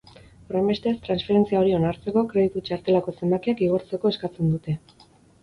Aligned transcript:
Horrenbestez, 0.51 0.93
transferentzia 1.07 1.59
hori 1.59 1.75
onartzeko 1.79 2.23
kreditu 2.31 2.65
txartelako 2.71 3.15
zenbakiak 3.21 3.63
igortzeko 3.67 4.13
eskatzen 4.15 4.53
dute. 4.57 4.79